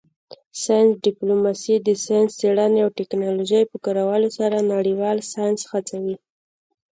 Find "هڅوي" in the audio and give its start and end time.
5.71-6.15